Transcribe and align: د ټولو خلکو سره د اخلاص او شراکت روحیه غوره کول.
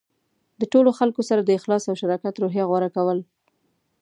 د 0.59 0.61
ټولو 0.71 0.89
خلکو 0.99 1.21
سره 1.29 1.41
د 1.43 1.49
اخلاص 1.57 1.83
او 1.89 1.95
شراکت 2.01 2.35
روحیه 2.37 2.65
غوره 2.69 2.89
کول. 2.95 3.19